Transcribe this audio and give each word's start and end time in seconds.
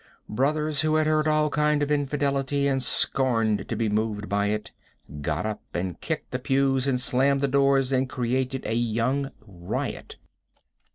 Brothers 0.27 0.81
who 0.81 0.95
had 0.95 1.05
heard 1.05 1.27
all 1.27 1.51
kinds 1.51 1.83
of 1.83 1.91
infidelity 1.91 2.65
and 2.67 2.81
scorned 2.81 3.67
to 3.69 3.75
be 3.75 3.87
moved 3.87 4.27
by 4.27 4.47
it, 4.47 4.71
got 5.21 5.45
up, 5.45 5.61
and 5.75 6.01
kicked 6.01 6.31
the 6.31 6.39
pews, 6.39 6.87
and 6.87 6.99
slammed 6.99 7.41
the 7.41 7.47
doors, 7.47 7.91
and 7.91 8.09
created 8.09 8.65
a 8.65 8.73
young 8.73 9.29
riot. 9.45 10.15